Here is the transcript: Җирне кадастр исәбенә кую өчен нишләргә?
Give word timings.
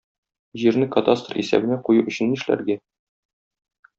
Җирне 0.61 0.87
кадастр 0.95 1.41
исәбенә 1.43 1.77
кую 1.89 2.01
өчен 2.13 2.33
нишләргә? 2.33 2.81